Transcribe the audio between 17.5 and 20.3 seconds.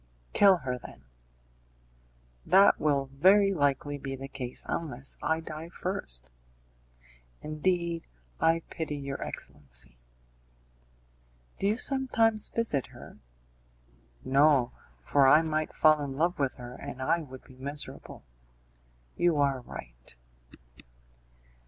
miserable." "You are right."